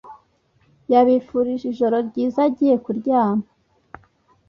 [0.91, 3.45] yabifurije ijoro ryiza agiye ku ryama